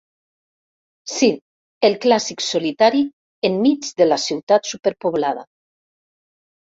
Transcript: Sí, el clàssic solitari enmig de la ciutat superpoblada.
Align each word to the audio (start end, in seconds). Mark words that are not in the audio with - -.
Sí, 1.15 1.27
el 1.89 1.97
clàssic 2.07 2.43
solitari 2.45 3.03
enmig 3.53 3.93
de 4.03 4.09
la 4.11 4.21
ciutat 4.27 4.75
superpoblada. 4.75 5.45